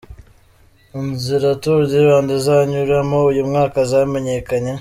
Inzira 0.99 1.49
Tour 1.61 1.79
du 1.89 1.97
Rwanda 2.03 2.31
izanyuramo 2.39 3.17
uyu 3.31 3.43
mwaka 3.49 3.77
zamenyekanye. 3.89 4.73